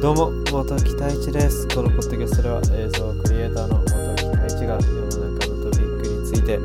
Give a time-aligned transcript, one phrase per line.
[0.00, 1.66] どうも元木太一です。
[1.74, 6.60] このポッドキャストでは映像クリエイターの元木太一が世の中のトピックについて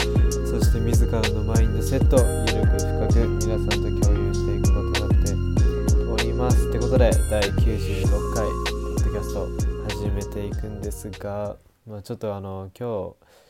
[0.46, 6.70] そして自らのマインドセットをゆるく深く皆さんと共有していくことになっております。
[6.70, 9.50] ってことで第96回ポッドキャスト
[9.90, 11.58] 始めていくんですが、
[11.88, 13.42] まあ、ちょっとあの今日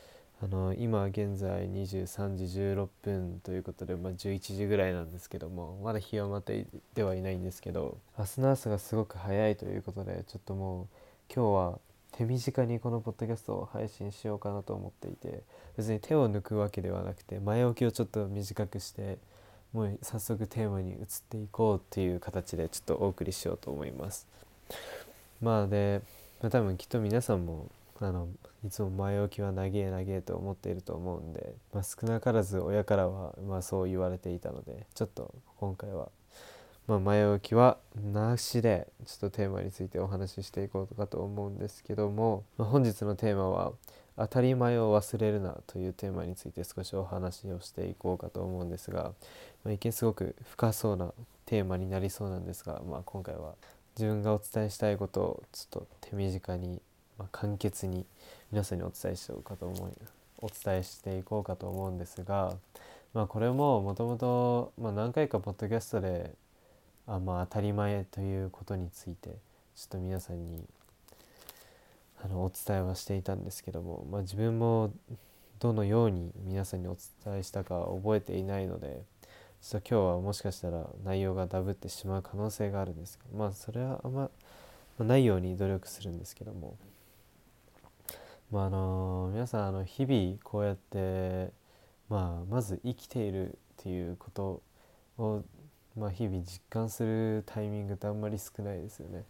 [0.44, 10.86] あの今現在23時16分ということで、まあ、11時ぐらいなんですけどもまだ日はまってではいないんですけど明日の朝がすごく早いということでちょっともう
[11.34, 11.78] 今日は
[12.12, 15.40] 手短にこのポッドキャストを配信しようかなと思っていて
[15.78, 19.16] 別に手を抜くわけではなくて前置きをちょっと短くして
[19.72, 20.96] もう早速テーマに移っ
[21.30, 24.26] ていこうっていう形でちょっとお送りしようと思います。
[25.40, 26.02] まあで、
[26.42, 27.70] まあ、多分きっと皆さんも
[28.00, 28.28] あの
[28.64, 36.10] いつも前置きは長え長えと思っていると思うんで、まあ、少なからず親からはまそう言われていたのでちょっと今回は、
[36.88, 37.78] まあ、前置きは
[38.12, 43.72] なしでちょっとテーマについてお話ししていこうかと思うんですけども、まあ、本日のテーマは
[44.16, 49.14] 「当たり前を忘れるな」というテーマについて少しお話をしていこうかと思うんですが、
[49.62, 51.12] まあ、一見すごく深そうな
[51.46, 53.54] テーマになりそうなんですが、まあ、今回は
[53.96, 56.82] 自分がお伝えしたいことをちょっと手短に
[57.18, 58.04] まあ、簡潔に
[58.50, 59.92] 皆さんにお伝えしようかと思い
[60.40, 62.54] お伝えしていこうかと思うんですが、
[63.12, 66.32] まあ、これももともと何回かポッドキャストで
[67.06, 69.30] あ、まあ、当たり前ということについて
[69.76, 70.64] ちょっと皆さんに
[72.22, 74.92] あのお伝えはしていたんですけども、まあ、自分も
[75.60, 79.02] どのように皆さんにお伝えしたか覚えていないので
[79.62, 84.28] ちょっと今日はもしかしたら内容がダブってしまう可能性があるんですけどまあそれはあん、ま
[84.98, 86.76] ないように努力するんですけども。
[88.54, 91.52] まああの皆さんあの日々こうやって、
[92.08, 94.62] まあ、まず生きているっていうこと
[95.18, 95.42] を、
[95.98, 99.24] まあ、日々実感するタイミングってあんまり少ないですよね。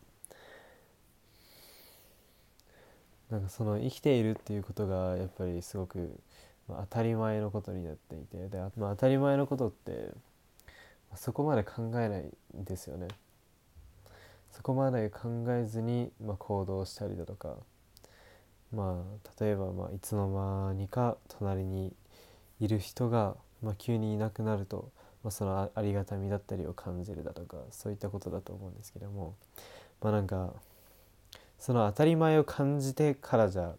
[3.31, 6.21] なんかその生きているっていうことがやっぱりすごく、
[6.69, 10.11] まあ、当たり前のことになっていてで、まあ、当たり前のことって
[11.17, 13.09] そこまで考えないんですよね。
[14.51, 17.57] そこまで考えずに、まあ、行動したりだとか
[18.75, 21.93] まあ例えばまあいつの間にか隣に
[22.61, 24.91] いる人が、まあ、急にいなくなると、
[25.23, 29.35] まあ、そのありがたみだったりを感じるだとかそういったことだと思うんですけども
[30.01, 30.53] まあなんか
[31.59, 33.75] その当たり前を感じてからじゃ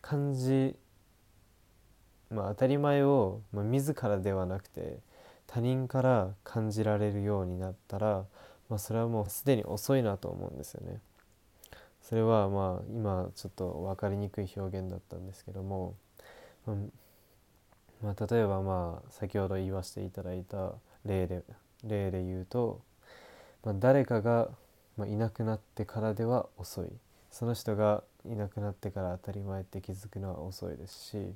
[0.00, 0.76] 感じ
[2.30, 4.98] まあ当たり前を、まあ、自らではなくて
[5.46, 8.24] 他人から感じられるようになったら、
[8.70, 10.98] まあ、それはもうすでに遅いなと思うんですよね。
[12.12, 15.94] それはまあ今ちょっと分かりにくい表現だったんですけども、
[18.02, 20.74] まあ、例えばまあ先ほど言わせていただいた
[21.06, 21.42] 例で
[21.82, 22.82] 例で言うと、
[23.64, 24.50] まあ、誰かが
[24.98, 26.88] まいなくなってからでは遅い。
[27.30, 31.32] その人がいなくなってから当たり前って気づくのは遅いですし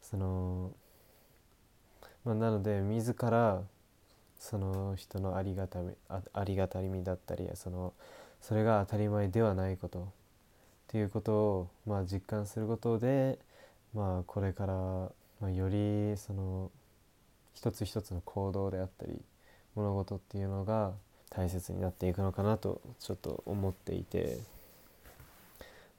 [0.00, 0.70] その、
[2.24, 3.60] まあ、なので自ら
[4.38, 7.92] その人のありがたみあありがたみだったりその
[8.40, 10.00] それが当たり前ではないこと。
[10.00, 10.02] っ
[10.88, 13.38] ていうことを、まあ、実感することで、
[13.94, 16.70] まあ、これから、まあ、よりその
[17.54, 19.20] 一つ一つの行動であったり
[19.76, 20.92] 物事っていうのが
[21.30, 24.38] 大切になっていくのかなとちょっと思っていて。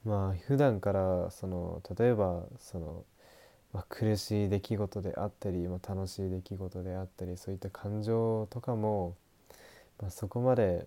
[0.06, 3.04] まあ普段からその例えばその、
[3.74, 9.16] まあ、苦しい出来事であったり、まあ、楽しい出来事であったりそういった感情とかも、
[10.02, 10.86] まあ、そこまで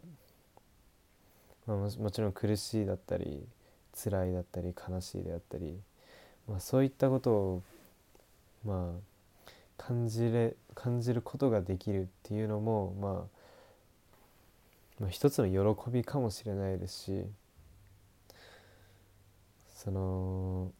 [1.66, 3.47] まあ、もちろん苦しいだったり
[3.94, 5.78] 辛いだったり悲しいであったり、
[6.48, 7.62] まあ、そういったことを
[8.64, 13.12] まあ感じれ感じることができるっていうのも、まあ、
[15.00, 17.25] まあ一つの喜びかもしれないですし
[19.75, 20.70] その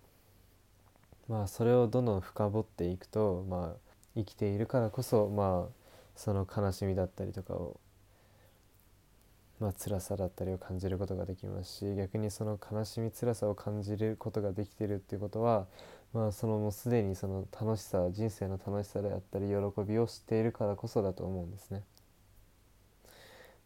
[1.28, 3.78] まあそれをどんどん深掘っていくと、まあ、
[4.16, 5.72] 生きているからこそ、まあ、
[6.16, 7.80] その悲しみだったりとかを
[9.60, 15.66] まあ辛さだったりを感じることができますし逆にその悲しみ辛さを感じることができているっていうことは
[16.12, 19.54] まあそのもうすでにその楽しさ人生の楽しさであったり喜
[19.86, 21.82] びを知っているからこそだと思うんですね。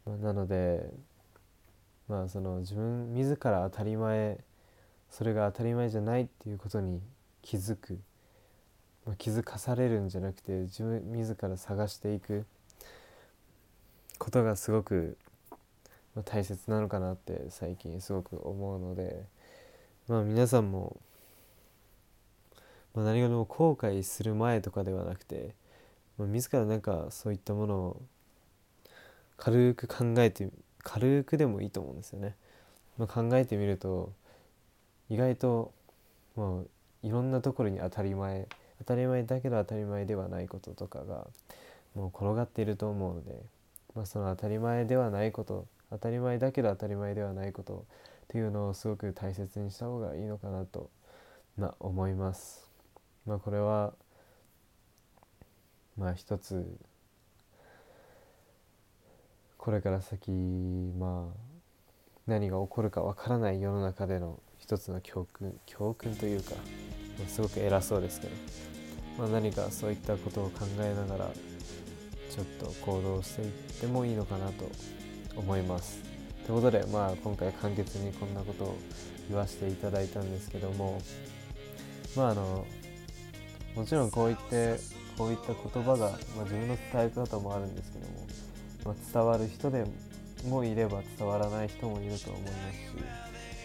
[0.07, 0.91] まあ、なので
[2.09, 4.39] まあその自分自ら当たり前
[5.11, 7.01] それが当たり前じゃないっていうことに
[7.43, 7.99] 気づく、
[9.07, 12.47] まあ、気づかされるんじゃなくて自分自ら探していく
[14.19, 15.17] ことがすごく
[16.25, 19.25] 大切なのかなって最近すごく思うので
[20.09, 21.01] まあ皆さんも、
[22.95, 25.55] まあ、何事も後悔する前とかではなくて
[26.19, 28.03] まあ、自らなんかそういったものを
[29.37, 30.49] 軽く考えて
[30.83, 32.35] 軽くでもいいと思うんですよね、
[32.99, 34.13] まあ、考えてみると
[35.09, 35.73] 意外と
[36.35, 36.69] もう
[37.03, 38.49] いろんなところに当たり前
[38.81, 41.27] 当たり前だけど当たり前ではないこととかが
[41.95, 43.41] もう転がっていると思うので、
[43.95, 47.87] まあ、その当たり前ではないこと当たり前だけど当たり前ではないこと
[48.25, 50.91] っていうのをすごく大切にした方がいいのかなと、
[51.57, 52.69] まあ、思います。
[53.27, 53.95] まあ、これは
[55.97, 56.79] まあ一つ
[59.57, 61.49] これから先まあ
[62.27, 66.53] 何が起こるかわからない世の中での一つの教訓教訓というか
[67.27, 68.33] すごく偉そうですけど、
[69.19, 71.31] まあ、何かそういったことを考えながら
[72.31, 74.71] ちょっと行動していってもいいのかなと
[75.39, 76.01] 思います。
[76.47, 78.79] ということで、まあ、今回簡潔にこんなことを
[79.29, 81.01] 言わせていただいたんですけども
[82.17, 82.67] まああの
[83.75, 84.77] もちろんこういって
[85.17, 88.27] こういった言葉が、まあ、自分の伝え方もあるんですけども、
[88.87, 89.85] まあ、伝わる人で
[90.49, 92.55] もいれば伝わらない人もいると思いますし、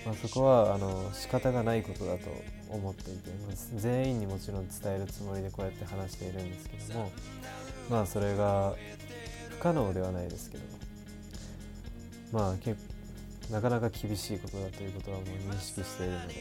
[0.06, 2.30] まあ、そこはあの仕方がないことだと
[2.70, 7.12] 思っていて、まあ、全員にもちろん伝えるつもりでこうやって話しているんですけども
[7.90, 8.74] まあそれが
[9.52, 10.83] 不可能ではないですけど
[12.34, 12.76] まあ結
[13.52, 16.34] なかなか厳しいことだということはもう認識しているので。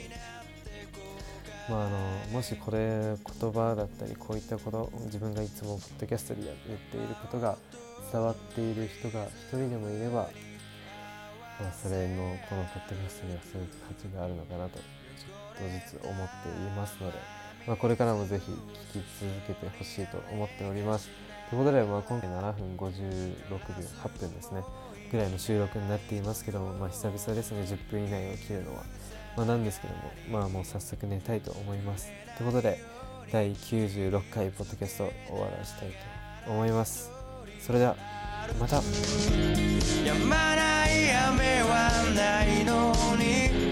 [1.71, 1.99] まあ、あの
[2.33, 7.57] もしこれ言葉だったりこういったこと自分がいつもポッドキャストで言っていることが
[8.11, 10.29] 伝わっている人が一人でもいれば、
[11.61, 17.19] まあ、それのこのポッドキャストにはすごく価値があるのかなとちょっとずつ思っていますので、
[17.69, 21.09] まあ、これからもぜひ聞き続けてほしいと思っております。
[21.49, 24.63] ということで、まあ、今回7分56秒8分ですね
[25.13, 28.83] ぐらいの収録になっていますけども、まあ、久々ですね10分以内を切るのは。
[29.37, 30.01] まあ、なんですけども、
[30.31, 32.11] まあもう早速寝たいと思います。
[32.37, 32.83] ということで、
[33.31, 35.89] 第96回ポッドキャストを終わらせたい
[36.45, 37.11] と思います。
[37.61, 37.97] それでは、
[38.59, 38.79] また。
[38.79, 43.72] 止まない雨はないのに